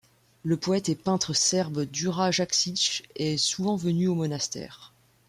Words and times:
Le 0.41 0.57
poète 0.57 0.89
et 0.89 0.95
peintre 0.95 1.33
serbe 1.33 1.83
Đura 1.83 2.31
Jakšić 2.31 3.03
est 3.17 3.37
souvent 3.37 3.75
venu 3.75 4.07
au 4.07 4.15
monastère. 4.15 4.93